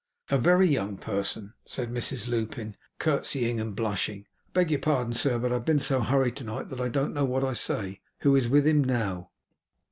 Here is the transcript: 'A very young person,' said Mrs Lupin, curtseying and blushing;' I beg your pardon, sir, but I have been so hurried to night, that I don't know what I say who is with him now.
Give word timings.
'A 0.31 0.39
very 0.39 0.65
young 0.65 0.97
person,' 0.97 1.53
said 1.63 1.91
Mrs 1.91 2.27
Lupin, 2.27 2.75
curtseying 2.97 3.59
and 3.59 3.75
blushing;' 3.75 4.25
I 4.47 4.51
beg 4.53 4.71
your 4.71 4.79
pardon, 4.79 5.13
sir, 5.13 5.37
but 5.37 5.51
I 5.51 5.61
have 5.61 5.65
been 5.65 5.77
so 5.77 5.99
hurried 6.01 6.37
to 6.37 6.43
night, 6.43 6.69
that 6.69 6.81
I 6.81 6.89
don't 6.89 7.13
know 7.13 7.23
what 7.23 7.43
I 7.43 7.53
say 7.53 8.01
who 8.21 8.35
is 8.35 8.49
with 8.49 8.65
him 8.65 8.83
now. 8.83 9.29